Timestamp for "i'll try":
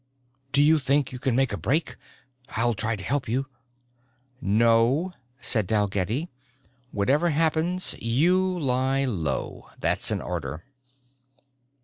2.49-2.95